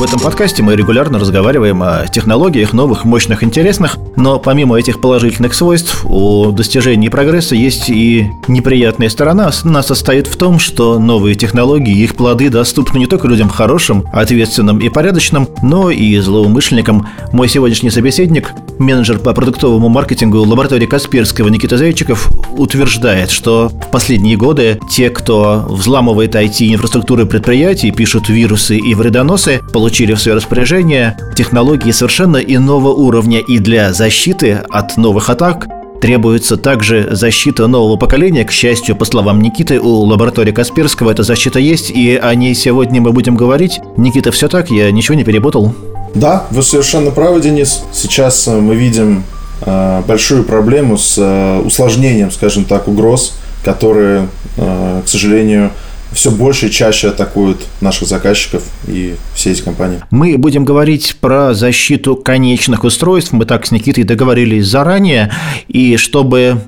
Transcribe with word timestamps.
В 0.00 0.02
этом 0.02 0.18
подкасте 0.18 0.62
мы 0.62 0.76
регулярно 0.76 1.18
разговариваем 1.18 1.82
о 1.82 2.06
технологиях 2.06 2.72
новых, 2.72 3.04
мощных, 3.04 3.42
интересных, 3.44 3.98
но 4.16 4.38
помимо 4.38 4.78
этих 4.78 4.98
положительных 4.98 5.52
свойств 5.52 6.06
у 6.06 6.52
достижений 6.52 7.10
прогресса 7.10 7.54
есть 7.54 7.90
и 7.90 8.30
неприятная 8.48 9.10
сторона. 9.10 9.50
Она 9.62 9.82
состоит 9.82 10.26
в 10.26 10.36
том, 10.36 10.58
что 10.58 10.98
новые 10.98 11.34
технологии 11.34 11.94
и 11.94 12.04
их 12.04 12.16
плоды 12.16 12.48
доступны 12.48 12.96
не 12.96 13.04
только 13.04 13.28
людям 13.28 13.50
хорошим, 13.50 14.06
ответственным 14.10 14.78
и 14.78 14.88
порядочным, 14.88 15.46
но 15.62 15.90
и 15.90 16.16
злоумышленникам. 16.16 17.06
Мой 17.32 17.50
сегодняшний 17.50 17.90
собеседник, 17.90 18.52
менеджер 18.78 19.18
по 19.18 19.34
продуктовому 19.34 19.90
маркетингу 19.90 20.38
лаборатории 20.38 20.86
Касперского 20.86 21.48
Никита 21.48 21.76
Зайчиков, 21.76 22.26
утверждает, 22.56 23.30
что 23.30 23.68
в 23.68 23.90
последние 23.90 24.38
годы 24.38 24.80
те, 24.88 25.10
кто 25.10 25.66
взламывает 25.68 26.34
IT-инфраструктуры 26.36 27.26
предприятий, 27.26 27.90
пишут 27.90 28.30
вирусы 28.30 28.78
и 28.78 28.94
вредоносы, 28.94 29.60
получают 29.74 29.89
получили 29.90 30.14
в 30.14 30.20
свое 30.20 30.36
распоряжение 30.36 31.16
технологии 31.34 31.90
совершенно 31.90 32.36
иного 32.36 32.90
уровня 32.90 33.40
и 33.40 33.58
для 33.58 33.92
защиты 33.92 34.60
от 34.70 34.96
новых 34.96 35.30
атак 35.30 35.66
Требуется 36.00 36.56
также 36.56 37.08
защита 37.10 37.66
нового 37.66 37.96
поколения. 37.96 38.44
К 38.44 38.52
счастью, 38.52 38.96
по 38.96 39.04
словам 39.04 39.42
Никиты, 39.42 39.78
у 39.80 40.04
лаборатории 40.04 40.52
Касперского 40.52 41.10
эта 41.10 41.24
защита 41.24 41.58
есть, 41.58 41.90
и 41.90 42.16
о 42.16 42.34
ней 42.34 42.54
сегодня 42.54 43.02
мы 43.02 43.12
будем 43.12 43.34
говорить. 43.34 43.80
Никита, 43.98 44.30
все 44.30 44.48
так? 44.48 44.70
Я 44.70 44.90
ничего 44.92 45.14
не 45.14 45.24
перепутал? 45.24 45.74
Да, 46.14 46.46
вы 46.50 46.62
совершенно 46.62 47.10
правы, 47.10 47.42
Денис. 47.42 47.82
Сейчас 47.92 48.48
э, 48.48 48.58
мы 48.58 48.76
видим 48.76 49.24
э, 49.60 50.02
большую 50.06 50.44
проблему 50.44 50.96
с 50.96 51.18
э, 51.18 51.60
усложнением, 51.66 52.30
скажем 52.30 52.64
так, 52.64 52.88
угроз, 52.88 53.34
которые, 53.62 54.28
к 54.56 55.02
сожалению, 55.04 55.70
все 56.12 56.30
больше 56.30 56.66
и 56.66 56.70
чаще 56.70 57.08
атакуют 57.08 57.66
наших 57.80 58.08
заказчиков 58.08 58.62
и 58.86 59.14
все 59.34 59.52
эти 59.52 59.62
компании. 59.62 60.00
Мы 60.10 60.36
будем 60.38 60.64
говорить 60.64 61.16
про 61.20 61.54
защиту 61.54 62.16
конечных 62.16 62.84
устройств. 62.84 63.32
Мы 63.32 63.44
так 63.44 63.66
с 63.66 63.70
Никитой 63.70 64.04
договорились 64.04 64.66
заранее. 64.66 65.32
И 65.68 65.96
чтобы 65.96 66.62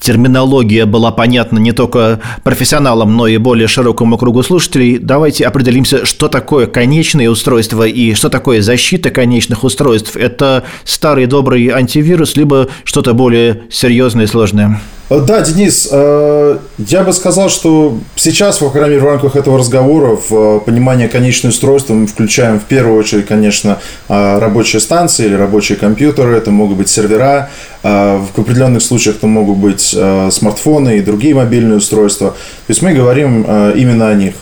терминология 0.00 0.86
была 0.86 1.10
понятна 1.10 1.58
не 1.58 1.72
только 1.72 2.20
профессионалам, 2.44 3.16
но 3.16 3.26
и 3.26 3.36
более 3.36 3.68
широкому 3.68 4.16
кругу 4.16 4.42
слушателей, 4.42 4.98
давайте 4.98 5.44
определимся, 5.44 6.06
что 6.06 6.28
такое 6.28 6.66
конечные 6.66 7.30
устройства 7.30 7.86
и 7.86 8.14
что 8.14 8.28
такое 8.28 8.62
защита 8.62 9.10
конечных 9.10 9.64
устройств. 9.64 10.16
Это 10.16 10.64
старый 10.84 11.26
добрый 11.26 11.68
антивирус, 11.68 12.36
либо 12.36 12.68
что-то 12.84 13.14
более 13.14 13.62
серьезное 13.70 14.24
и 14.24 14.28
сложное? 14.28 14.80
Э, 15.10 15.20
да, 15.20 15.40
Денис, 15.42 15.88
э, 15.90 16.58
я 16.78 17.02
бы 17.02 17.12
сказал, 17.12 17.48
что 17.48 17.98
сейчас, 18.16 18.58
по 18.58 18.70
крайней 18.70 18.96
мере, 18.96 19.02
в 19.02 19.04
рамках 19.04 19.36
этого 19.36 19.58
разговора 19.58 20.16
в 20.16 20.32
э, 20.32 20.60
понимание 20.60 21.08
конечного 21.08 21.52
устройства 21.52 21.94
мы 21.94 22.06
включаем 22.06 22.60
в 22.60 22.64
первую 22.64 22.98
очередь, 22.98 23.26
конечно, 23.26 23.78
рабочие 24.08 24.80
станции 24.80 25.26
или 25.26 25.34
рабочие 25.34 25.78
компьютеры, 25.78 26.36
это 26.36 26.50
могут 26.50 26.76
быть 26.78 26.88
сервера, 26.88 27.50
в 27.82 28.28
определенных 28.36 28.82
случаях 28.82 29.16
это 29.16 29.26
могут 29.26 29.58
быть 29.58 29.80
смартфоны 29.80 30.98
и 30.98 31.00
другие 31.00 31.34
мобильные 31.34 31.78
устройства. 31.78 32.30
То 32.30 32.70
есть 32.70 32.82
мы 32.82 32.92
говорим 32.92 33.42
именно 33.42 34.08
о 34.08 34.14
них. 34.14 34.34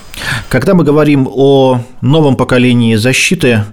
Когда 0.49 0.75
мы 0.75 0.85
говорим 0.85 1.29
о 1.31 1.81
новом 2.01 2.37
поколении 2.37 2.95
защиты, 2.97 3.65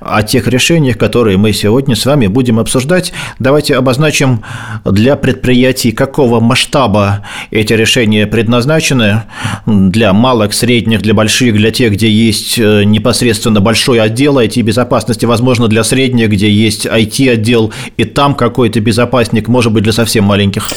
о 0.00 0.22
тех 0.22 0.46
решениях, 0.48 0.98
которые 0.98 1.36
мы 1.36 1.52
сегодня 1.52 1.96
с 1.96 2.06
вами 2.06 2.26
будем 2.26 2.58
обсуждать. 2.58 3.12
Давайте 3.38 3.76
обозначим 3.76 4.42
для 4.84 5.16
предприятий, 5.16 5.92
какого 5.92 6.40
масштаба 6.40 7.24
эти 7.50 7.72
решения 7.72 8.26
предназначены. 8.26 9.22
Для 9.66 10.12
малых, 10.12 10.54
средних, 10.54 11.02
для 11.02 11.14
больших, 11.14 11.54
для 11.54 11.70
тех, 11.70 11.92
где 11.92 12.10
есть 12.10 12.58
э, 12.58 12.84
непосредственно 12.84 13.60
большой 13.60 14.00
отдел 14.00 14.38
IT-безопасности, 14.38 15.24
возможно, 15.24 15.68
для 15.68 15.84
средних, 15.84 16.30
где 16.30 16.50
есть 16.50 16.86
IT-отдел, 16.86 17.72
и 17.96 18.04
там 18.04 18.34
какой-то 18.34 18.80
безопасник, 18.80 19.48
может 19.48 19.72
быть, 19.72 19.84
для 19.84 19.92
совсем 19.92 20.24
маленьких. 20.24 20.70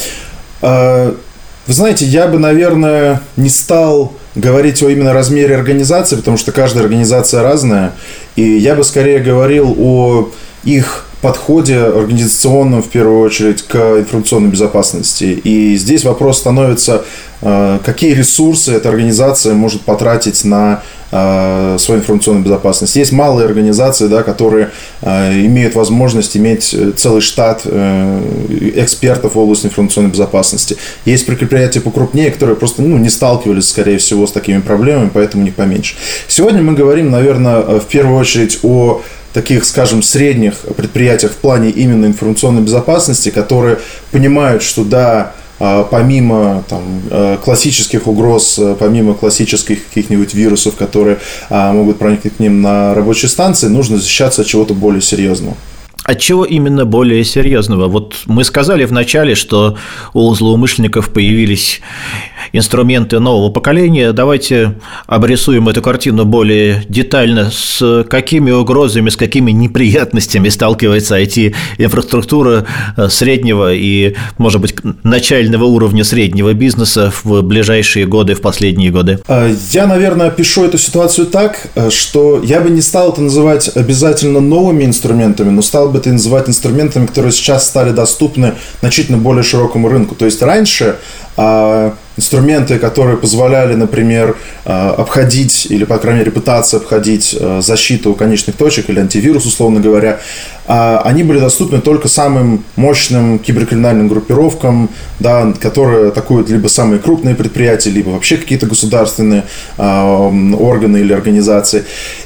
А, 0.61 1.15
вы 1.67 1.73
знаете, 1.73 2.05
я 2.05 2.27
бы, 2.27 2.39
наверное, 2.39 3.21
не 3.35 3.49
стал 3.49 4.13
говорить 4.37 4.81
о 4.83 4.89
именно 4.89 5.13
размере 5.13 5.55
организации, 5.55 6.15
потому 6.15 6.37
что 6.37 6.51
каждая 6.51 6.83
организация 6.83 7.41
разная. 7.41 7.93
И 8.35 8.43
я 8.43 8.75
бы 8.75 8.83
скорее 8.83 9.19
говорил 9.19 9.75
о 9.77 10.29
их 10.63 11.05
подходе 11.21 11.79
организационном, 11.79 12.83
в 12.83 12.89
первую 12.89 13.21
очередь, 13.21 13.63
к 13.63 13.75
информационной 13.75 14.49
безопасности. 14.49 15.39
И 15.43 15.75
здесь 15.75 16.03
вопрос 16.03 16.37
становится, 16.37 17.05
э, 17.41 17.79
какие 17.83 18.13
ресурсы 18.13 18.73
эта 18.73 18.89
организация 18.89 19.53
может 19.53 19.81
потратить 19.81 20.43
на 20.45 20.83
свою 21.09 22.01
информационную 22.01 22.43
безопасность. 22.43 22.95
Есть 22.95 23.13
малые 23.13 23.45
организации, 23.45 24.07
да, 24.07 24.23
которые 24.23 24.71
э, 25.01 25.45
имеют 25.45 25.75
возможность 25.75 26.35
иметь 26.35 26.75
целый 26.97 27.21
штат 27.21 27.65
экспертов 27.65 29.35
в 29.35 29.39
области 29.39 29.67
информационной 29.67 30.09
безопасности. 30.09 30.77
Есть 31.05 31.25
предприятия 31.25 31.79
покрупнее, 31.79 32.31
которые 32.31 32.55
просто 32.55 32.81
ну, 32.81 32.97
не 32.97 33.09
сталкивались, 33.09 33.69
скорее 33.69 33.97
всего, 33.97 34.27
с 34.27 34.31
такими 34.31 34.59
проблемами, 34.59 35.09
поэтому 35.13 35.43
них 35.43 35.55
поменьше. 35.55 35.95
Сегодня 36.27 36.61
мы 36.61 36.73
говорим, 36.73 37.09
наверное, 37.09 37.79
в 37.79 37.85
первую 37.85 38.17
очередь 38.17 38.59
о 38.63 39.01
таких, 39.33 39.65
скажем, 39.65 40.01
средних 40.01 40.55
предприятиях 40.75 41.31
в 41.31 41.35
плане 41.35 41.69
именно 41.69 42.05
информационной 42.05 42.61
безопасности, 42.61 43.29
которые 43.29 43.77
понимают, 44.11 44.63
что 44.63 44.83
да, 44.83 45.33
помимо 45.59 46.63
там, 46.69 46.81
э, 47.09 47.37
классических 47.43 48.07
угроз, 48.07 48.59
э, 48.59 48.75
помимо 48.79 49.13
классических 49.13 49.87
каких-нибудь 49.87 50.33
вирусов, 50.33 50.75
которые 50.75 51.17
а, 51.49 51.73
могут 51.73 51.97
проникнуть 51.97 52.35
к 52.35 52.39
ним 52.39 52.61
на 52.61 52.93
рабочей 52.93 53.27
станции, 53.27 53.67
нужно 53.67 53.97
защищаться 53.97 54.41
от 54.41 54.47
чего-то 54.47 54.73
более 54.73 55.01
серьезного. 55.01 55.55
От 56.03 56.19
чего 56.19 56.45
именно 56.45 56.85
более 56.85 57.23
серьезного? 57.25 57.87
Вот 57.87 58.15
мы 58.27 58.45
сказали 58.45 58.85
в 58.85 58.93
начале, 58.93 59.35
что 59.35 59.75
у 60.13 60.33
злоумышленников 60.33 61.11
появились 61.11 61.81
инструменты 62.53 63.19
нового 63.19 63.49
поколения. 63.51 64.11
Давайте 64.11 64.75
обрисуем 65.05 65.69
эту 65.69 65.81
картину 65.81 66.25
более 66.25 66.83
детально. 66.89 67.49
С 67.51 68.05
какими 68.09 68.51
угрозами, 68.51 69.09
с 69.09 69.15
какими 69.15 69.51
неприятностями 69.51 70.49
сталкивается 70.49 71.19
IT-инфраструктура 71.19 72.65
э, 72.95 73.09
среднего 73.09 73.73
и, 73.73 74.15
может 74.37 74.61
быть, 74.61 74.75
начального 75.03 75.65
уровня 75.65 76.03
среднего 76.03 76.53
бизнеса 76.53 77.11
в 77.23 77.41
ближайшие 77.41 78.05
годы, 78.05 78.35
в 78.35 78.41
последние 78.41 78.91
годы? 78.91 79.19
А, 79.27 79.49
я, 79.71 79.87
наверное, 79.87 80.29
пишу 80.29 80.65
эту 80.65 80.77
ситуацию 80.77 81.27
так, 81.27 81.67
э, 81.75 81.89
что 81.89 82.41
я 82.43 82.61
бы 82.61 82.69
не 82.69 82.81
стал 82.81 83.11
это 83.11 83.21
называть 83.21 83.69
обязательно 83.75 84.39
новыми 84.39 84.83
инструментами, 84.83 85.49
но 85.49 85.61
стал 85.61 85.89
бы 85.89 85.99
это 85.99 86.09
называть 86.09 86.49
инструментами, 86.49 87.05
которые 87.05 87.31
сейчас 87.31 87.67
стали 87.67 87.91
доступны 87.91 88.53
значительно 88.81 89.17
более 89.17 89.43
широкому 89.43 89.89
рынку. 89.89 90.15
То 90.15 90.25
есть 90.25 90.41
раньше 90.41 90.97
а, 91.35 91.95
инструменты, 92.17 92.79
которые 92.79 93.17
позволяли, 93.17 93.75
например, 93.75 94.35
а, 94.65 94.91
обходить 94.91 95.67
или, 95.69 95.85
по 95.85 95.97
крайней 95.97 96.19
мере, 96.19 96.31
пытаться 96.31 96.77
обходить 96.77 97.35
а, 97.39 97.61
защиту 97.61 98.13
конечных 98.15 98.55
точек 98.57 98.89
или 98.89 98.99
антивирус, 98.99 99.45
условно 99.45 99.79
говоря, 99.79 100.19
они 100.69 101.23
были 101.23 101.39
доступны 101.39 101.79
только 101.79 102.09
самым 102.09 102.65
мощным 102.75 103.39
киберкриминальным 103.39 104.09
группировкам, 104.09 104.89
да, 105.17 105.53
которые 105.61 106.09
атакуют 106.09 106.49
либо 106.49 106.67
самые 106.67 106.99
крупные 106.99 107.35
предприятия, 107.35 107.89
либо 107.89 108.09
вообще 108.09 108.35
какие-то 108.35 108.65
государственные 108.65 109.45
органы 109.77 110.97
или 110.97 111.13
организации. 111.13 111.85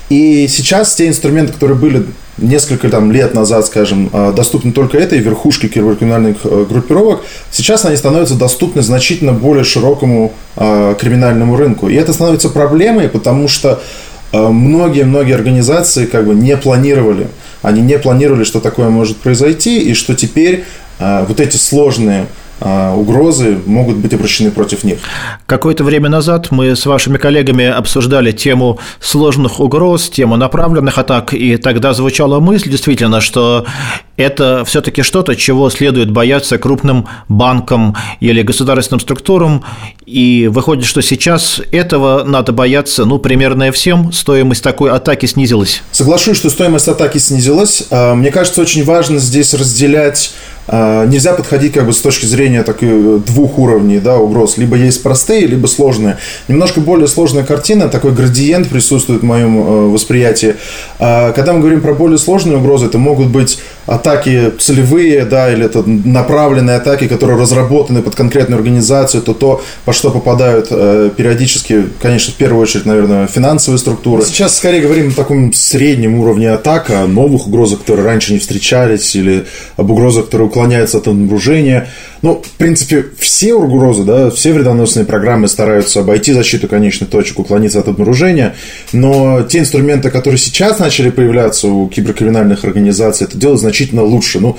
И 0.09 0.47
сейчас 0.47 0.95
те 0.95 1.07
инструменты, 1.07 1.53
которые 1.53 1.77
были 1.77 2.03
несколько 2.41 2.89
там, 2.89 3.11
лет 3.11 3.33
назад, 3.33 3.65
скажем, 3.65 4.09
а, 4.11 4.31
доступны 4.31 4.71
только 4.71 4.97
этой 4.97 5.19
верхушке 5.19 5.67
киберкриминальных 5.67 6.37
э, 6.43 6.65
группировок, 6.69 7.21
сейчас 7.51 7.85
они 7.85 7.95
становятся 7.95 8.35
доступны 8.35 8.81
значительно 8.81 9.31
более 9.31 9.63
широкому 9.63 10.33
а, 10.55 10.95
криминальному 10.95 11.55
рынку. 11.55 11.87
И 11.87 11.95
это 11.95 12.13
становится 12.13 12.49
проблемой, 12.49 13.07
потому 13.07 13.47
что 13.47 13.81
многие-многие 14.33 15.33
а, 15.33 15.35
организации 15.35 16.05
как 16.05 16.25
бы 16.25 16.33
не 16.33 16.57
планировали. 16.57 17.27
Они 17.61 17.81
не 17.81 17.97
планировали, 17.99 18.43
что 18.43 18.59
такое 18.59 18.89
может 18.89 19.17
произойти, 19.17 19.79
и 19.79 19.93
что 19.93 20.15
теперь 20.15 20.63
вот 20.99 21.39
эти 21.39 21.57
сложные 21.57 22.27
угрозы 22.61 23.57
могут 23.65 23.97
быть 23.97 24.13
обращены 24.13 24.51
против 24.51 24.83
них. 24.83 24.99
Какое-то 25.45 25.83
время 25.83 26.09
назад 26.09 26.51
мы 26.51 26.75
с 26.75 26.85
вашими 26.85 27.17
коллегами 27.17 27.65
обсуждали 27.65 28.31
тему 28.31 28.79
сложных 28.99 29.59
угроз, 29.59 30.09
тему 30.09 30.35
направленных 30.37 30.97
атак, 30.97 31.33
и 31.33 31.57
тогда 31.57 31.93
звучала 31.93 32.39
мысль 32.39 32.69
действительно, 32.69 33.21
что 33.21 33.65
это 34.17 34.63
все-таки 34.65 35.01
что-то, 35.01 35.35
чего 35.35 35.69
следует 35.69 36.11
бояться 36.11 36.57
крупным 36.57 37.07
банкам 37.27 37.95
или 38.19 38.41
государственным 38.41 38.99
структурам, 38.99 39.63
и 40.05 40.47
выходит, 40.51 40.85
что 40.85 41.01
сейчас 41.01 41.61
этого 41.71 42.23
надо 42.23 42.51
бояться, 42.51 43.05
ну, 43.05 43.17
примерно 43.17 43.71
всем, 43.71 44.11
стоимость 44.11 44.63
такой 44.63 44.91
атаки 44.91 45.25
снизилась. 45.25 45.81
Соглашусь, 45.91 46.37
что 46.37 46.49
стоимость 46.49 46.87
атаки 46.87 47.17
снизилась. 47.17 47.87
А, 47.89 48.13
мне 48.13 48.31
кажется, 48.31 48.61
очень 48.61 48.83
важно 48.83 49.19
здесь 49.19 49.53
разделять 49.53 50.33
нельзя 50.71 51.33
подходить 51.33 51.73
как 51.73 51.85
бы 51.85 51.93
с 51.93 52.01
точки 52.01 52.25
зрения 52.25 52.63
таких 52.63 52.89
э, 52.89 53.19
двух 53.25 53.59
уровней 53.59 53.99
да, 53.99 54.17
угроз. 54.17 54.57
Либо 54.57 54.77
есть 54.77 55.03
простые, 55.03 55.45
либо 55.47 55.67
сложные. 55.67 56.17
Немножко 56.47 56.79
более 56.79 57.07
сложная 57.07 57.43
картина, 57.43 57.89
такой 57.89 58.11
градиент 58.11 58.69
присутствует 58.69 59.21
в 59.21 59.25
моем 59.25 59.57
э, 59.57 59.61
восприятии. 59.89 60.55
Э, 60.99 61.33
когда 61.33 61.53
мы 61.53 61.59
говорим 61.59 61.81
про 61.81 61.93
более 61.93 62.17
сложные 62.17 62.57
угрозы, 62.57 62.85
это 62.85 62.97
могут 62.97 63.27
быть 63.27 63.59
атаки 63.85 64.51
целевые, 64.59 65.25
да, 65.25 65.51
или 65.51 65.65
это 65.65 65.83
направленные 65.85 66.77
атаки, 66.77 67.07
которые 67.07 67.39
разработаны 67.39 68.01
под 68.01 68.15
конкретную 68.15 68.57
организацию, 68.57 69.21
то 69.23 69.33
то, 69.33 69.61
по 69.85 69.93
что 69.93 70.11
попадают 70.11 70.67
э, 70.69 71.09
периодически, 71.15 71.85
конечно, 72.01 72.33
в 72.33 72.35
первую 72.35 72.61
очередь, 72.61 72.85
наверное, 72.85 73.27
финансовые 73.27 73.79
структуры. 73.79 74.23
Сейчас 74.23 74.57
скорее 74.57 74.81
говорим 74.81 75.09
о 75.09 75.13
таком 75.13 75.53
среднем 75.53 76.19
уровне 76.19 76.51
атак, 76.51 76.89
о 76.89 77.07
новых 77.07 77.47
угрозах, 77.47 77.79
которые 77.79 78.05
раньше 78.05 78.33
не 78.33 78.39
встречались, 78.39 79.15
или 79.15 79.45
об 79.77 79.89
угрозах, 79.91 80.25
которые 80.25 80.47
уклоняются 80.47 80.97
от 80.97 81.07
обнаружения. 81.07 81.89
Ну, 82.21 82.41
в 82.43 82.51
принципе, 82.51 83.05
все 83.17 83.55
угрозы, 83.55 84.03
да, 84.03 84.29
все 84.29 84.53
вредоносные 84.53 85.05
программы 85.05 85.47
стараются 85.47 86.01
обойти 86.01 86.33
защиту 86.33 86.67
конечных 86.67 87.09
точек, 87.09 87.39
уклониться 87.39 87.79
от 87.79 87.87
обнаружения, 87.87 88.55
но 88.93 89.41
те 89.41 89.59
инструменты, 89.59 90.11
которые 90.11 90.37
сейчас 90.37 90.77
начали 90.77 91.09
появляться 91.09 91.67
у 91.67 91.87
киберкриминальных 91.87 92.63
организаций, 92.63 93.25
это 93.25 93.37
делают 93.37 93.61
значительно 93.61 94.03
лучше. 94.03 94.39
Ну, 94.39 94.57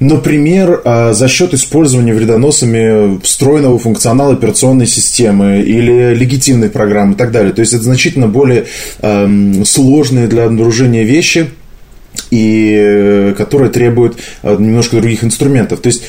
Например, 0.00 0.82
а, 0.84 1.12
за 1.12 1.28
счет 1.28 1.54
использования 1.54 2.12
вредоносами 2.12 3.20
встроенного 3.22 3.78
функционала 3.78 4.32
операционной 4.32 4.86
системы 4.86 5.60
или 5.60 6.14
легитимной 6.14 6.68
программы 6.68 7.14
и 7.14 7.16
так 7.16 7.30
далее. 7.30 7.52
То 7.52 7.60
есть 7.60 7.74
это 7.74 7.84
значительно 7.84 8.26
более 8.26 8.66
эм, 9.02 9.64
сложные 9.64 10.26
для 10.26 10.46
обнаружения 10.46 11.04
вещи, 11.04 11.50
и 12.30 12.74
э, 12.76 13.34
которые 13.36 13.70
требуют 13.70 14.18
э, 14.42 14.56
немножко 14.58 14.96
других 14.96 15.22
инструментов. 15.22 15.80
То 15.80 15.88
есть 15.88 16.02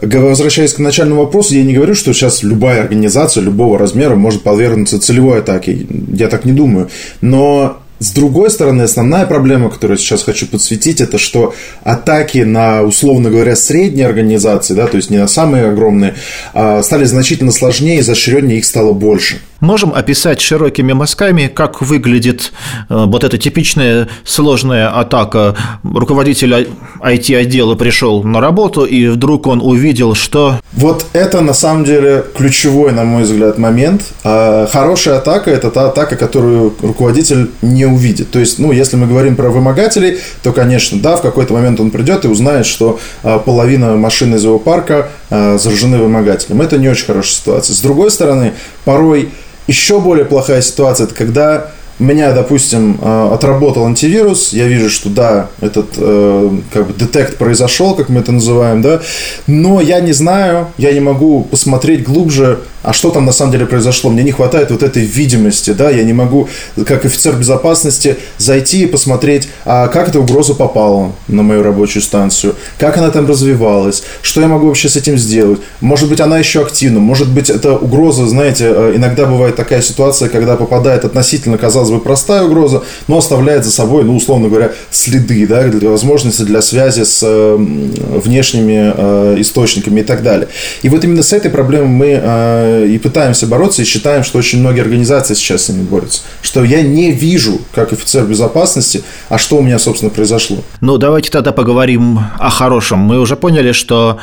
Возвращаясь 0.00 0.72
к 0.72 0.78
начальному 0.78 1.22
вопросу, 1.22 1.54
я 1.54 1.62
не 1.62 1.74
говорю, 1.74 1.94
что 1.94 2.12
сейчас 2.12 2.42
любая 2.42 2.80
организация 2.80 3.42
любого 3.42 3.78
размера 3.78 4.14
может 4.14 4.42
подвергнуться 4.42 5.00
целевой 5.00 5.40
атаке. 5.40 5.86
Я 6.12 6.28
так 6.28 6.44
не 6.44 6.52
думаю. 6.52 6.88
Но 7.20 7.81
с 8.02 8.10
другой 8.10 8.50
стороны, 8.50 8.82
основная 8.82 9.26
проблема, 9.26 9.70
которую 9.70 9.96
я 9.96 10.02
сейчас 10.02 10.24
хочу 10.24 10.46
подсветить, 10.48 11.00
это 11.00 11.18
что 11.18 11.54
атаки 11.84 12.38
на, 12.38 12.82
условно 12.82 13.30
говоря, 13.30 13.54
средние 13.54 14.06
организации, 14.06 14.74
да, 14.74 14.88
то 14.88 14.96
есть 14.96 15.08
не 15.10 15.18
на 15.18 15.28
самые 15.28 15.68
огромные, 15.68 16.14
а, 16.52 16.82
стали 16.82 17.04
значительно 17.04 17.52
сложнее, 17.52 18.00
изощреннее 18.00 18.58
их 18.58 18.64
стало 18.64 18.92
больше. 18.92 19.38
Можем 19.62 19.92
описать 19.94 20.40
широкими 20.40 20.92
мазками, 20.92 21.46
как 21.46 21.82
выглядит 21.82 22.52
э, 22.90 23.04
вот 23.06 23.22
эта 23.22 23.38
типичная 23.38 24.08
сложная 24.24 24.88
атака. 24.88 25.54
Руководитель 25.84 26.66
IT-отдела 26.98 27.76
пришел 27.76 28.24
на 28.24 28.40
работу, 28.40 28.84
и 28.84 29.06
вдруг 29.06 29.46
он 29.46 29.60
увидел, 29.62 30.16
что... 30.16 30.56
Вот 30.72 31.06
это 31.12 31.42
на 31.42 31.54
самом 31.54 31.84
деле 31.84 32.24
ключевой, 32.36 32.90
на 32.90 33.04
мой 33.04 33.22
взгляд, 33.22 33.56
момент. 33.56 34.02
А, 34.24 34.66
хорошая 34.66 35.18
атака– 35.18 35.50
это 35.52 35.70
та 35.70 35.86
атака, 35.86 36.16
которую 36.16 36.74
руководитель 36.82 37.52
не 37.62 37.84
увидит. 37.92 38.30
То 38.30 38.38
есть, 38.38 38.58
ну, 38.58 38.72
если 38.72 38.96
мы 38.96 39.06
говорим 39.06 39.36
про 39.36 39.50
вымогателей, 39.50 40.18
то, 40.42 40.52
конечно, 40.52 40.98
да, 41.00 41.16
в 41.16 41.22
какой-то 41.22 41.52
момент 41.52 41.80
он 41.80 41.90
придет 41.90 42.24
и 42.24 42.28
узнает, 42.28 42.66
что 42.66 42.98
а, 43.22 43.38
половина 43.38 43.96
машин 43.96 44.34
из 44.34 44.44
его 44.44 44.58
парка 44.58 45.08
а, 45.30 45.58
заражены 45.58 45.98
вымогателем. 45.98 46.60
Это 46.62 46.78
не 46.78 46.88
очень 46.88 47.06
хорошая 47.06 47.34
ситуация. 47.34 47.74
С 47.74 47.80
другой 47.80 48.10
стороны, 48.10 48.54
порой 48.84 49.30
еще 49.66 50.00
более 50.00 50.24
плохая 50.24 50.60
ситуация– 50.60 51.04
это 51.06 51.14
когда 51.14 51.72
меня, 51.98 52.32
допустим, 52.32 52.98
а, 53.00 53.34
отработал 53.34 53.86
антивирус, 53.86 54.52
я 54.52 54.66
вижу, 54.66 54.90
что 54.90 55.08
да, 55.08 55.48
этот 55.60 55.90
э, 55.96 56.50
как 56.72 56.86
бы 56.86 56.94
детект 56.94 57.38
произошел, 57.38 57.94
как 57.94 58.08
мы 58.08 58.20
это 58.20 58.32
называем, 58.32 58.82
да, 58.82 59.00
но 59.46 59.80
я 59.80 60.00
не 60.00 60.12
знаю, 60.12 60.68
я 60.78 60.92
не 60.92 61.00
могу 61.00 61.44
посмотреть 61.44 62.02
глубже, 62.02 62.60
а 62.82 62.92
что 62.92 63.10
там 63.10 63.24
на 63.24 63.32
самом 63.32 63.52
деле 63.52 63.66
произошло. 63.66 64.10
Мне 64.10 64.22
не 64.22 64.32
хватает 64.32 64.70
вот 64.70 64.82
этой 64.82 65.04
видимости, 65.04 65.70
да, 65.70 65.90
я 65.90 66.02
не 66.02 66.12
могу, 66.12 66.48
как 66.84 67.04
офицер 67.04 67.34
безопасности, 67.36 68.16
зайти 68.38 68.82
и 68.82 68.86
посмотреть, 68.86 69.48
а 69.64 69.88
как 69.88 70.08
эта 70.08 70.20
угроза 70.20 70.54
попала 70.54 71.12
на 71.28 71.42
мою 71.42 71.62
рабочую 71.62 72.02
станцию, 72.02 72.56
как 72.78 72.98
она 72.98 73.10
там 73.10 73.26
развивалась, 73.26 74.02
что 74.22 74.40
я 74.40 74.48
могу 74.48 74.66
вообще 74.66 74.88
с 74.88 74.96
этим 74.96 75.16
сделать. 75.16 75.60
Может 75.80 76.08
быть, 76.08 76.20
она 76.20 76.38
еще 76.38 76.62
активна, 76.62 77.00
может 77.00 77.28
быть, 77.28 77.50
это 77.50 77.76
угроза, 77.76 78.26
знаете, 78.26 78.66
э, 78.68 78.92
иногда 78.96 79.26
бывает 79.26 79.56
такая 79.56 79.82
ситуация, 79.82 80.28
когда 80.28 80.56
попадает 80.56 81.04
относительно, 81.04 81.58
казалось 81.58 81.81
бы, 81.90 82.00
простая 82.00 82.42
угроза, 82.44 82.82
но 83.08 83.18
оставляет 83.18 83.64
за 83.64 83.72
собой, 83.72 84.04
ну, 84.04 84.16
условно 84.16 84.48
говоря, 84.48 84.72
следы, 84.90 85.46
да, 85.46 85.64
для 85.68 85.90
возможности 85.90 86.42
для 86.42 86.62
связи 86.62 87.04
с 87.04 87.20
э, 87.22 87.56
внешними 87.56 88.92
э, 88.94 89.36
источниками 89.40 90.00
и 90.00 90.04
так 90.04 90.22
далее. 90.22 90.48
И 90.82 90.88
вот 90.88 91.04
именно 91.04 91.22
с 91.22 91.32
этой 91.32 91.50
проблемой 91.50 91.88
мы 91.88 92.92
и 92.92 92.98
пытаемся 92.98 93.46
бороться, 93.46 93.82
и 93.82 93.84
считаем, 93.84 94.24
что 94.24 94.38
очень 94.38 94.60
многие 94.60 94.80
организации 94.80 95.34
сейчас 95.34 95.64
с 95.64 95.68
ними 95.68 95.82
борются. 95.82 96.22
Что 96.42 96.64
я 96.64 96.82
не 96.82 97.12
вижу, 97.12 97.60
как 97.74 97.92
офицер 97.92 98.24
безопасности, 98.24 99.02
а 99.28 99.38
что 99.38 99.56
у 99.56 99.62
меня, 99.62 99.78
собственно, 99.78 100.10
произошло. 100.10 100.58
Ну, 100.80 100.98
давайте 100.98 101.30
тогда 101.30 101.52
поговорим 101.52 102.20
о 102.38 102.50
хорошем. 102.50 102.98
Мы 103.00 103.18
уже 103.18 103.36
поняли, 103.36 103.72
что 103.72 104.18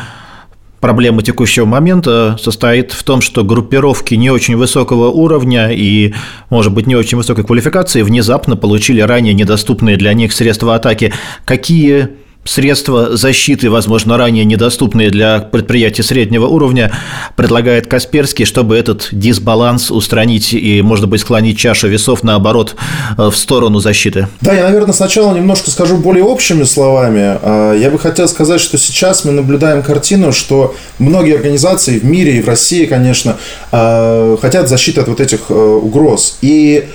Проблема 0.80 1.22
текущего 1.22 1.66
момента 1.66 2.38
состоит 2.40 2.94
в 2.94 3.04
том, 3.04 3.22
что 3.22 3.44
группировки 3.44 4.16
не 4.16 4.30
очень 4.30 4.56
высокого 4.56 5.10
уровня 5.10 5.72
и, 5.72 6.14
может 6.50 6.74
быть, 6.74 6.88
не 6.88 6.96
очень 6.96 7.18
высокой 7.18 7.44
квалификации 7.44 8.02
внезапно 8.02 8.56
получили 8.56 9.02
ранее 9.02 9.34
недоступные 9.34 9.98
для 9.98 10.14
них 10.14 10.32
средства 10.32 10.76
атаки. 10.76 11.14
Какие 11.44 12.10
Средства 12.46 13.16
защиты, 13.16 13.70
возможно, 13.70 14.18
ранее 14.18 14.46
недоступные 14.46 15.12
для 15.12 15.40
предприятий 15.40 16.02
среднего 16.02 16.48
уровня, 16.48 16.92
предлагает 17.36 17.88
Касперский, 17.88 18.46
чтобы 18.46 18.76
этот 18.76 19.10
дисбаланс 19.12 19.92
устранить 19.92 20.54
и, 20.54 20.82
может 20.82 21.08
быть, 21.08 21.22
склонить 21.22 21.60
чашу 21.60 21.88
весов, 21.88 22.24
наоборот, 22.24 22.76
в 23.18 23.34
сторону 23.34 23.80
защиты. 23.80 24.28
Да, 24.42 24.54
я, 24.54 24.64
наверное, 24.64 24.94
сначала 24.94 25.36
немножко 25.36 25.70
скажу 25.70 25.98
более 25.98 26.24
общими 26.24 26.64
словами. 26.64 27.38
А, 27.42 27.74
я 27.74 27.92
бы 27.92 28.00
хотел 28.00 28.28
сказать, 28.28 28.62
что 28.62 28.78
сейчас 28.78 29.26
мы 29.26 29.32
наблюдаем 29.32 29.84
картину, 29.84 30.32
что 30.32 30.76
многие 30.98 31.36
организации 31.36 32.00
в 32.00 32.04
мире 32.04 32.38
и 32.38 32.42
в 32.42 32.48
России, 32.48 32.86
конечно, 32.86 33.38
а, 33.72 34.38
хотят 34.42 34.70
защиты 34.70 35.02
от 35.02 35.08
вот 35.08 35.20
этих 35.20 35.42
э, 35.50 35.54
угроз. 35.54 36.38
И 36.42 36.90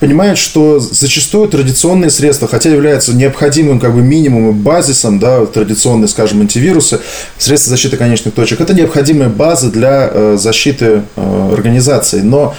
понимают, 0.00 0.38
что 0.38 0.78
зачастую 0.78 1.48
традиционные 1.48 2.10
средства, 2.10 2.48
хотя 2.48 2.70
являются 2.70 3.14
необходимым 3.14 3.80
как 3.80 3.94
бы 3.94 4.02
минимумом, 4.02 4.58
базисом, 4.58 5.18
да, 5.18 5.46
традиционные, 5.46 6.08
скажем, 6.08 6.40
антивирусы, 6.40 7.00
средства 7.38 7.70
защиты 7.70 7.96
конечных 7.96 8.34
точек, 8.34 8.60
это 8.60 8.74
необходимая 8.74 9.28
база 9.28 9.70
для 9.70 10.10
э, 10.12 10.36
защиты 10.38 11.02
э, 11.16 11.50
организации. 11.52 12.20
Но 12.20 12.54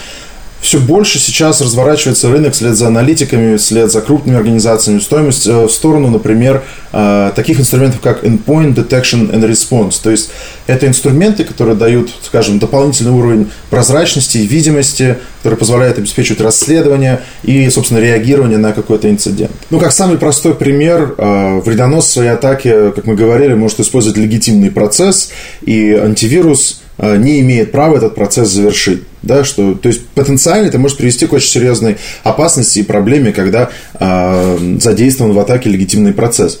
все 0.60 0.80
больше 0.80 1.18
сейчас 1.18 1.60
разворачивается 1.60 2.30
рынок 2.30 2.54
вслед 2.54 2.76
за 2.76 2.88
аналитиками, 2.88 3.56
вслед 3.56 3.92
за 3.92 4.00
крупными 4.00 4.36
организациями, 4.36 4.98
стоимость 4.98 5.46
э, 5.46 5.64
в 5.64 5.70
сторону, 5.70 6.08
например, 6.08 6.64
э, 6.92 7.32
таких 7.36 7.60
инструментов, 7.60 8.00
как 8.00 8.24
Endpoint 8.24 8.74
Detection 8.74 9.30
and 9.30 9.48
Response. 9.48 10.00
То 10.02 10.10
есть 10.10 10.30
это 10.66 10.86
инструменты, 10.86 11.44
которые 11.44 11.76
дают, 11.76 12.10
скажем, 12.22 12.58
дополнительный 12.58 13.12
уровень 13.12 13.50
прозрачности 13.70 14.38
и 14.38 14.46
видимости, 14.46 15.18
который 15.38 15.56
позволяет 15.56 15.98
обеспечивать 15.98 16.40
расследование 16.40 17.20
и, 17.44 17.68
собственно, 17.70 17.98
реагирование 17.98 18.58
на 18.58 18.72
какой-то 18.72 19.08
инцидент. 19.08 19.52
Ну, 19.70 19.78
как 19.78 19.92
самый 19.92 20.18
простой 20.18 20.54
пример, 20.54 21.14
э, 21.16 21.60
вредонос 21.64 22.06
в 22.06 22.10
своей 22.10 22.30
атаке, 22.30 22.90
как 22.90 23.06
мы 23.06 23.14
говорили, 23.14 23.54
может 23.54 23.78
использовать 23.78 24.18
легитимный 24.18 24.70
процесс, 24.70 25.30
и 25.62 25.92
антивирус 25.92 26.80
не 26.98 27.40
имеет 27.40 27.72
права 27.72 27.96
этот 27.96 28.14
процесс 28.14 28.48
завершить. 28.48 29.02
Да, 29.22 29.44
что, 29.44 29.74
то 29.74 29.88
есть 29.88 30.06
потенциально 30.08 30.68
это 30.68 30.78
может 30.78 30.98
привести 30.98 31.26
к 31.26 31.32
очень 31.32 31.48
серьезной 31.48 31.96
опасности 32.22 32.78
и 32.78 32.82
проблеме, 32.84 33.32
когда 33.32 33.70
э, 33.98 34.76
задействован 34.80 35.32
в 35.32 35.38
атаке 35.38 35.70
легитимный 35.70 36.12
процесс. 36.12 36.60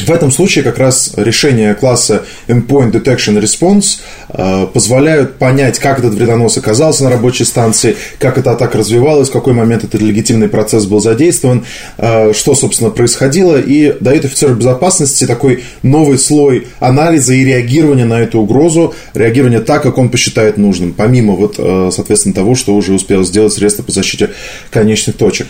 В 0.00 0.10
этом 0.10 0.32
случае 0.32 0.64
как 0.64 0.78
раз 0.78 1.12
решения 1.16 1.72
класса 1.74 2.24
Endpoint 2.48 2.90
Detection 2.90 3.40
Response 3.40 4.00
э, 4.28 4.66
позволяют 4.66 5.38
понять, 5.38 5.78
как 5.78 6.00
этот 6.00 6.14
вредонос 6.14 6.58
оказался 6.58 7.04
на 7.04 7.10
рабочей 7.10 7.44
станции, 7.44 7.96
как 8.18 8.36
эта 8.36 8.50
атака 8.50 8.78
развивалась, 8.78 9.28
в 9.28 9.32
какой 9.32 9.52
момент 9.52 9.84
этот 9.84 10.00
легитимный 10.00 10.48
процесс 10.48 10.86
был 10.86 11.00
задействован, 11.00 11.64
э, 11.98 12.32
что, 12.32 12.56
собственно, 12.56 12.90
происходило, 12.90 13.56
и 13.60 13.96
дает 14.00 14.24
офицеру 14.24 14.56
безопасности 14.56 15.26
такой 15.26 15.62
новый 15.84 16.18
слой 16.18 16.66
анализа 16.80 17.34
и 17.34 17.44
реагирования 17.44 18.04
на 18.04 18.20
эту 18.20 18.40
угрозу, 18.40 18.94
реагирования 19.14 19.60
так, 19.60 19.82
как 19.84 19.96
он 19.96 20.08
посчитает 20.08 20.56
нужным, 20.56 20.92
помимо, 20.92 21.34
вот, 21.34 21.54
э, 21.58 21.90
соответственно, 21.92 22.34
того, 22.34 22.56
что 22.56 22.74
уже 22.74 22.94
успел 22.94 23.24
сделать 23.24 23.52
средства 23.52 23.84
по 23.84 23.92
защите 23.92 24.30
конечных 24.72 25.16
точек. 25.16 25.46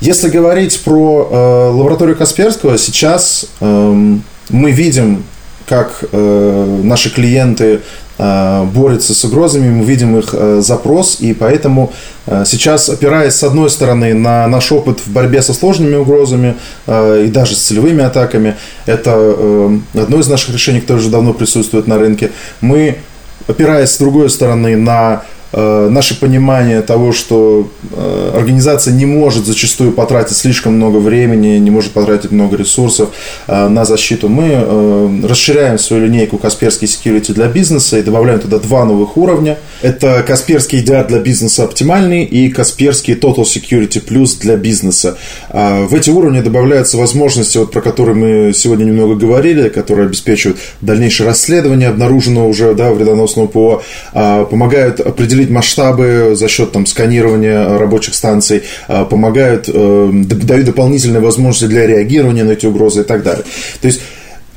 Если 0.00 0.28
говорить 0.28 0.82
про 0.82 1.28
э, 1.30 1.70
лабораторию 1.72 2.16
Касперского, 2.16 2.78
сейчас 2.78 3.46
э, 3.60 4.16
мы 4.50 4.70
видим, 4.72 5.24
как 5.66 6.04
э, 6.12 6.80
наши 6.82 7.10
клиенты 7.10 7.80
борется 8.16 9.12
с 9.12 9.24
угрозами, 9.24 9.68
мы 9.70 9.84
видим 9.84 10.16
их 10.16 10.32
запрос, 10.60 11.16
и 11.18 11.34
поэтому 11.34 11.92
сейчас, 12.46 12.88
опираясь 12.88 13.34
с 13.34 13.42
одной 13.42 13.68
стороны 13.68 14.14
на 14.14 14.46
наш 14.46 14.70
опыт 14.70 15.00
в 15.04 15.10
борьбе 15.10 15.42
со 15.42 15.52
сложными 15.52 15.96
угрозами 15.96 16.54
и 16.86 17.28
даже 17.34 17.56
с 17.56 17.62
целевыми 17.62 18.04
атаками, 18.04 18.54
это 18.86 19.80
одно 19.94 20.20
из 20.20 20.28
наших 20.28 20.54
решений, 20.54 20.80
которое 20.80 21.00
уже 21.00 21.10
давно 21.10 21.32
присутствует 21.32 21.88
на 21.88 21.98
рынке, 21.98 22.30
мы 22.60 22.98
опираясь 23.48 23.90
с 23.90 23.98
другой 23.98 24.30
стороны 24.30 24.76
на 24.76 25.24
Э, 25.24 25.33
наше 25.56 26.18
понимание 26.18 26.82
того, 26.82 27.12
что 27.12 27.68
э, 27.92 28.32
организация 28.34 28.92
не 28.92 29.06
может 29.06 29.46
зачастую 29.46 29.92
потратить 29.92 30.36
слишком 30.36 30.74
много 30.74 30.98
времени, 30.98 31.58
не 31.58 31.70
может 31.70 31.92
потратить 31.92 32.32
много 32.32 32.56
ресурсов 32.56 33.10
э, 33.46 33.68
на 33.68 33.84
защиту, 33.84 34.28
мы 34.28 35.22
расширяем 35.26 35.78
свою 35.78 36.06
линейку 36.06 36.38
Касперский 36.38 36.88
Security 36.88 37.32
для 37.32 37.46
бизнеса 37.46 37.98
и 37.98 38.02
добавляем 38.02 38.40
туда 38.40 38.58
два 38.58 38.84
новых 38.84 39.16
уровня. 39.16 39.58
Это 39.82 40.24
Касперский 40.26 40.82
EDR 40.82 41.06
для 41.06 41.20
бизнеса 41.20 41.64
оптимальный 41.64 42.24
и 42.24 42.48
Касперский 42.48 43.14
Total 43.14 43.44
Security 43.44 44.04
Plus 44.04 44.38
для 44.40 44.56
бизнеса. 44.56 45.16
В 45.50 45.94
эти 45.94 46.10
уровни 46.10 46.40
добавляются 46.40 46.96
возможности, 46.96 47.58
вот 47.58 47.70
про 47.70 47.80
которые 47.80 48.16
мы 48.16 48.52
сегодня 48.54 48.84
немного 48.84 49.14
говорили, 49.14 49.68
которые 49.68 50.06
обеспечивают 50.06 50.58
дальнейшее 50.80 51.26
расследование 51.28 51.88
обнаруженного 51.88 52.46
уже 52.46 52.74
да, 52.74 52.92
вредоносного 52.92 53.46
ПО, 53.46 53.82
помогают 54.12 55.00
определить 55.00 55.43
определить 55.44 55.50
масштабы 55.50 56.34
за 56.34 56.48
счет 56.48 56.72
там, 56.72 56.86
сканирования 56.86 57.78
рабочих 57.78 58.14
станций, 58.14 58.62
а, 58.88 59.04
помогают, 59.04 59.68
э, 59.68 60.10
дают 60.12 60.66
дополнительные 60.66 61.20
возможности 61.20 61.66
для 61.66 61.86
реагирования 61.86 62.44
на 62.44 62.52
эти 62.52 62.66
угрозы 62.66 63.00
и 63.00 63.04
так 63.04 63.22
далее. 63.22 63.44
То 63.80 63.88
есть 63.88 64.00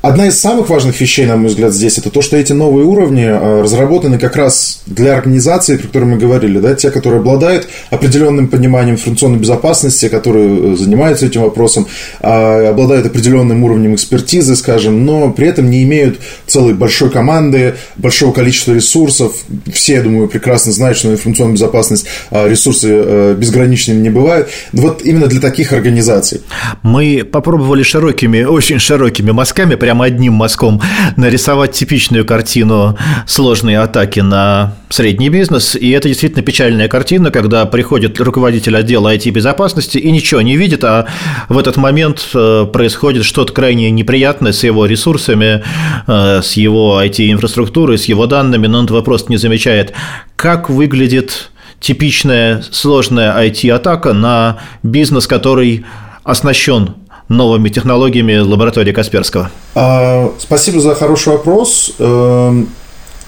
Одна 0.02 0.28
из 0.28 0.40
самых 0.40 0.70
важных 0.70 1.02
вещей, 1.02 1.26
на 1.26 1.38
мой 1.38 1.48
взгляд, 1.48 1.74
здесь 1.74 1.98
это 1.98 2.12
то, 2.12 2.22
что 2.22 2.38
эти 2.38 2.54
новые 2.54 2.86
уровни 2.86 3.26
а, 3.28 3.64
разработаны 3.64 4.20
как 4.20 4.36
раз 4.36 4.84
для 4.86 5.18
организации, 5.18 5.78
про 5.78 5.88
которые 5.88 6.12
мы 6.12 6.18
говорили, 6.18 6.60
да, 6.60 6.76
те, 6.76 6.92
которые 6.92 7.20
обладают 7.20 7.68
определенным 7.90 8.48
пониманием 8.48 8.96
информационной 8.96 9.40
безопасности, 9.40 10.08
которые 10.08 10.74
э, 10.74 10.76
занимаются 10.76 11.26
этим 11.26 11.42
вопросом, 11.42 11.88
а, 12.20 12.70
обладают 12.70 13.08
определенным 13.08 13.64
уровнем 13.64 13.96
экспертизы, 13.96 14.56
скажем, 14.56 15.04
но 15.04 15.32
при 15.32 15.48
этом 15.48 15.72
не 15.72 15.84
имеют 15.84 16.20
целой 16.46 16.76
большой 16.76 17.10
команды, 17.10 17.74
большого 17.96 18.34
количества 18.34 18.74
ресурсов. 18.74 19.34
Все, 19.74 19.96
я 19.96 20.04
думаю, 20.04 20.28
прекрасно 20.28 20.74
знают, 20.74 21.00
что 21.00 21.12
информационная 21.12 21.56
безопасность 21.56 22.06
а, 22.30 22.48
ресурсы 22.48 22.88
э, 22.92 23.36
безграничными 23.36 24.00
не 24.00 24.12
бывают. 24.12 24.50
Вот 24.74 25.02
именно 25.02 25.26
для 25.26 25.42
таких 25.42 25.74
организаций. 25.74 26.42
Мы 26.84 27.28
попробовали 27.30 27.82
широкими, 27.82 28.44
очень 28.44 28.78
широкими 28.78 29.32
мазками 29.32 29.74
прямо 29.88 30.04
одним 30.04 30.34
мазком 30.34 30.82
нарисовать 31.16 31.72
типичную 31.72 32.26
картину 32.26 32.98
сложной 33.26 33.78
атаки 33.78 34.20
на 34.20 34.74
средний 34.90 35.30
бизнес. 35.30 35.78
И 35.78 35.92
это 35.92 36.10
действительно 36.10 36.44
печальная 36.44 36.90
картина, 36.90 37.32
когда 37.32 37.66
приходит 37.66 38.20
руководитель 38.20 38.76
отдела 38.76 39.16
IT-безопасности 39.16 39.98
и 39.98 40.12
ничего 40.12 40.42
не 40.42 40.58
видит, 40.58 40.84
а 40.84 41.08
в 41.48 41.58
этот 41.58 41.78
момент 41.78 42.28
э, 42.34 42.66
происходит 42.66 43.24
что-то 43.24 43.54
крайне 43.54 43.90
неприятное 43.90 44.52
с 44.52 44.62
его 44.66 44.86
ресурсами, 44.86 45.64
э, 46.06 46.42
с 46.44 46.58
его 46.58 47.02
IT-инфраструктурой, 47.02 47.98
с 47.98 48.10
его 48.10 48.26
данными, 48.28 48.68
но 48.68 48.80
он 48.80 48.86
этого 48.86 49.02
просто 49.04 49.32
не 49.32 49.38
замечает. 49.38 49.94
Как 50.36 50.70
выглядит 50.70 51.50
типичная 51.80 52.62
сложная 52.72 53.34
IT-атака 53.42 54.12
на 54.12 54.58
бизнес, 54.84 55.28
который 55.28 55.86
оснащен 56.26 56.96
новыми 57.30 57.70
технологиями 57.70 58.38
лаборатории 58.38 58.92
Касперского? 58.92 59.52
А, 59.76 60.32
спасибо 60.40 60.80
за 60.80 60.96
хороший 60.96 61.34
вопрос. 61.34 61.94
Эм, 62.00 62.70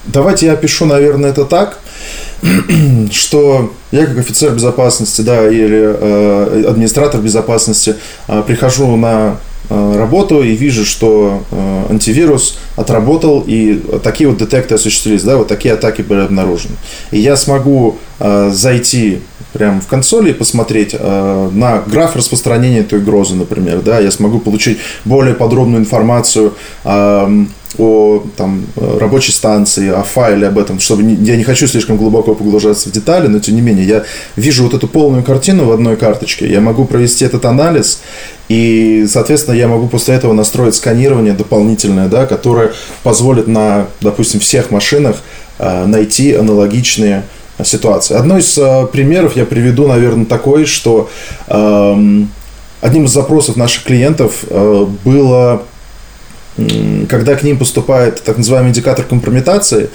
давайте 0.06 0.48
я 0.48 0.54
опишу, 0.54 0.86
наверное, 0.86 1.32
это 1.32 1.46
так, 1.46 1.80
что 3.12 3.74
я 3.92 4.06
как 4.06 4.18
офицер 4.18 4.52
безопасности, 4.54 5.22
да, 5.22 5.48
или 5.48 5.96
э, 6.00 6.66
администратор 6.70 7.22
безопасности 7.22 7.96
э, 8.28 8.44
прихожу 8.46 8.96
на 8.96 9.38
э, 9.70 9.96
работу 9.98 10.42
и 10.42 10.56
вижу, 10.56 10.86
что 10.86 11.44
антивирус 11.90 12.58
отработал, 12.76 13.44
и 13.46 13.82
такие 14.04 14.30
вот 14.30 14.40
детекты 14.40 14.76
осуществились, 14.76 15.24
да, 15.24 15.38
вот 15.38 15.48
такие 15.48 15.74
атаки 15.74 16.02
были 16.02 16.22
обнаружены. 16.22 16.76
И 17.12 17.20
я 17.20 17.36
смогу 17.36 17.98
зайти 18.20 19.22
прямо 19.54 19.82
в 19.82 19.88
консоли 19.88 20.32
и 20.32 20.34
посмотреть 20.34 20.96
э, 20.98 21.50
на 21.52 21.80
граф 21.80 22.16
распространения 22.16 22.80
этой 22.80 23.00
угрозы, 23.00 23.36
например, 23.36 23.82
да, 23.82 24.00
я 24.00 24.12
смогу 24.12 24.40
получить 24.40 24.78
более 25.06 25.34
подробную 25.34 25.82
информацию 25.82 26.54
э, 26.84 27.46
о 27.78 28.24
там, 28.36 28.66
рабочей 28.76 29.32
станции, 29.32 29.90
о 29.90 30.02
файле 30.04 30.48
об 30.48 30.58
этом, 30.58 30.80
чтобы 30.80 31.04
не, 31.04 31.16
я 31.16 31.36
не 31.36 31.44
хочу 31.44 31.68
слишком 31.68 31.98
глубоко 31.98 32.36
погружаться 32.36 32.90
в 32.90 32.92
детали, 32.92 33.28
но 33.28 33.40
тем 33.40 33.56
не 33.56 33.62
менее 33.62 33.86
я 33.88 34.04
вижу 34.36 34.64
вот 34.64 34.74
эту 34.74 34.88
полную 34.88 35.24
картину 35.24 35.66
в 35.66 35.72
одной 35.72 35.96
карточке, 35.96 36.48
я 36.48 36.62
могу 36.62 36.86
провести 36.86 37.26
этот 37.26 37.46
анализ, 37.46 38.02
и, 38.50 39.06
соответственно, 39.08 39.56
я 39.56 39.68
могу 39.68 39.88
после 39.88 40.16
этого 40.16 40.34
настроить 40.34 40.76
сканирование 40.76 41.34
дополнительное, 41.34 42.08
да, 42.08 42.26
которое 42.26 42.72
позволит 43.04 43.48
на, 43.48 43.88
допустим, 44.02 44.40
всех 44.40 44.72
машинах 44.72 45.18
э, 45.60 45.86
найти 45.86 46.34
аналогичные 46.34 47.24
ситуации. 47.64 48.16
Одно 48.16 48.38
из 48.38 48.58
э, 48.58 48.88
примеров 48.92 49.36
я 49.36 49.46
приведу, 49.46 49.88
наверное, 49.88 50.26
такой, 50.26 50.66
что 50.66 51.10
э, 51.48 52.24
одним 52.82 53.06
из 53.06 53.12
запросов 53.12 53.56
наших 53.56 53.84
клиентов 53.84 54.44
э, 54.50 54.86
было 55.04 55.64
когда 57.08 57.36
к 57.36 57.44
ним 57.44 57.58
поступает 57.58 58.22
так 58.24 58.38
называемый 58.38 58.72
индикатор 58.72 59.06
компрометации, 59.06 59.90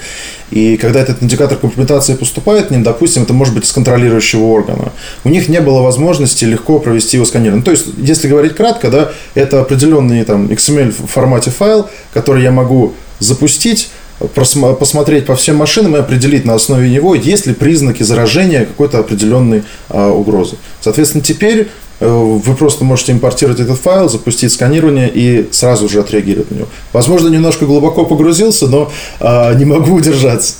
и 0.51 0.77
когда 0.77 0.99
этот 0.99 1.21
индикатор 1.21 1.57
компрометации 1.57 2.15
поступает 2.15 2.67
к 2.67 2.71
ним, 2.71 2.83
допустим, 2.83 3.23
это 3.23 3.33
может 3.33 3.53
быть 3.53 3.65
из 3.65 3.71
контролирующего 3.71 4.43
органа, 4.43 4.91
у 5.23 5.29
них 5.29 5.47
не 5.47 5.61
было 5.61 5.81
возможности 5.81 6.45
легко 6.45 6.79
провести 6.79 7.17
его 7.17 7.25
сканирование. 7.25 7.59
Ну, 7.59 7.65
то 7.65 7.71
есть, 7.71 7.85
если 7.97 8.27
говорить 8.27 8.55
кратко, 8.55 8.89
да, 8.89 9.11
это 9.35 9.61
определенный 9.61 10.23
там 10.23 10.47
XML 10.47 10.91
формате 10.91 11.51
файл, 11.51 11.89
который 12.13 12.43
я 12.43 12.51
могу 12.51 12.93
запустить, 13.19 13.89
посмотреть 14.27 15.25
по 15.25 15.35
всем 15.35 15.57
машинам 15.57 15.95
и 15.95 15.99
определить 15.99 16.45
на 16.45 16.55
основе 16.55 16.89
него, 16.89 17.15
есть 17.15 17.45
ли 17.45 17.53
признаки 17.53 18.03
заражения 18.03 18.65
какой-то 18.65 18.99
определенной 18.99 19.63
а, 19.89 20.11
угрозы. 20.11 20.57
Соответственно, 20.81 21.23
теперь 21.23 21.69
э, 21.99 22.07
вы 22.07 22.55
просто 22.55 22.83
можете 22.83 23.11
импортировать 23.11 23.59
этот 23.59 23.79
файл, 23.79 24.09
запустить 24.09 24.51
сканирование 24.53 25.09
и 25.13 25.47
сразу 25.51 25.89
же 25.89 25.99
отреагировать 25.99 26.51
на 26.51 26.55
него. 26.55 26.67
Возможно, 26.93 27.27
немножко 27.27 27.65
глубоко 27.65 28.05
погрузился, 28.05 28.67
но 28.67 28.91
а, 29.19 29.53
не 29.53 29.65
могу 29.65 29.93
удержаться. 29.95 30.55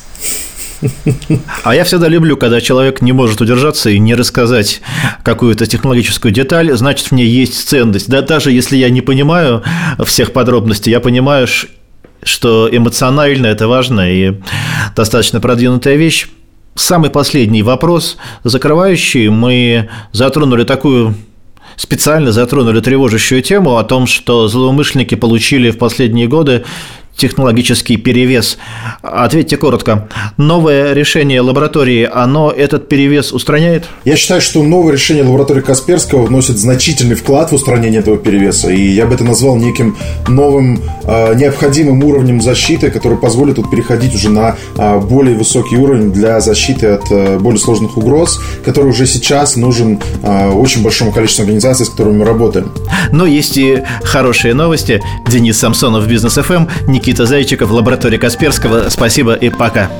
А 1.64 1.76
я 1.76 1.84
всегда 1.84 2.08
люблю, 2.08 2.38
когда 2.38 2.62
человек 2.62 3.02
не 3.02 3.12
может 3.12 3.42
удержаться 3.42 3.90
и 3.90 4.00
не 4.00 4.16
рассказать 4.16 4.82
какую-то 5.24 5.66
технологическую 5.66 6.32
деталь, 6.32 6.72
значит, 6.76 7.08
в 7.08 7.12
ней 7.14 7.28
есть 7.28 7.68
ценность. 7.68 8.10
Да, 8.10 8.22
даже 8.22 8.52
если 8.52 8.78
я 8.78 8.90
не 8.90 9.02
понимаю 9.02 9.64
всех 10.04 10.34
подробностей, 10.34 10.92
я 10.92 11.00
понимаю, 11.00 11.48
что 12.26 12.68
эмоционально 12.70 13.48
это 13.48 13.68
важно 13.70 14.12
и 14.12 14.34
достаточно 14.96 15.40
продвинутая 15.40 15.96
вещь. 15.96 16.28
Самый 16.76 17.10
последний 17.10 17.64
вопрос, 17.64 18.18
закрывающий, 18.44 19.30
мы 19.30 19.88
затронули 20.12 20.66
такую 20.66 21.16
специально 21.78 22.32
затронули 22.32 22.80
тревожащую 22.80 23.42
тему 23.42 23.78
о 23.78 23.84
том, 23.84 24.08
что 24.08 24.48
злоумышленники 24.48 25.16
получили 25.16 25.72
в 25.72 25.78
последние 25.78 26.28
годы 26.28 26.64
технологический 27.16 27.98
перевес. 27.98 28.58
Ответьте 29.02 29.58
коротко. 29.58 30.08
Новое 30.38 30.94
решение 30.94 31.42
лаборатории, 31.42 32.10
оно 32.12 32.52
этот 32.52 32.90
перевес 32.90 33.32
устраняет? 33.32 33.86
Я 34.04 34.16
считаю, 34.16 34.42
что 34.42 34.62
новое 34.64 34.94
решение 34.94 35.24
лаборатории 35.24 35.62
Касперского 35.62 36.26
вносит 36.26 36.58
значительный 36.58 37.16
вклад 37.16 37.52
в 37.52 37.56
устранение 37.56 38.02
этого 38.02 38.18
перевеса. 38.18 38.70
И 38.70 38.82
я 38.82 39.06
бы 39.06 39.16
это 39.16 39.24
назвал 39.24 39.56
неким 39.56 39.96
новым 40.28 40.82
э, 41.04 41.36
необходимым 41.36 42.04
уровнем 42.04 42.42
защиты, 42.42 42.92
который 42.92 43.18
позволит 43.18 43.56
тут 43.56 43.72
переходить 43.72 44.14
уже 44.14 44.30
на 44.30 44.56
э, 44.78 45.00
более 45.00 45.38
высокий 45.38 45.78
уровень 45.78 46.12
для 46.12 46.40
защиты 46.42 46.88
от 46.88 47.12
э, 47.12 47.38
более 47.40 47.60
сложных 47.60 47.98
угроз, 47.98 48.42
который 48.64 48.90
уже 48.90 49.06
сейчас 49.06 49.56
нужен 49.56 50.00
э, 50.24 50.50
очень 50.50 50.84
большому 50.84 51.12
количеству 51.12 51.44
организаций, 51.44 51.86
с 51.86 51.90
которыми 51.90 52.18
мы 52.18 52.26
работаем. 52.26 52.72
Но 53.12 53.26
есть 53.26 53.58
и 53.58 53.84
хорошие 54.04 54.54
новости. 54.54 55.02
Денис 55.30 55.58
Самсонов, 55.58 56.08
Бизнес 56.08 56.34
ФМ, 56.34 56.66
Никита 57.06 57.28
Зайчиков, 57.28 57.70
лаборатория 57.70 58.18
Касперского. 58.18 58.90
Спасибо 58.90 59.36
и 59.36 59.52
пока. 59.52 59.92